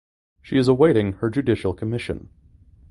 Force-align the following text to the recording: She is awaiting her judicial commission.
She 0.41 0.57
is 0.57 0.67
awaiting 0.67 1.13
her 1.17 1.29
judicial 1.29 1.75
commission. 1.75 2.29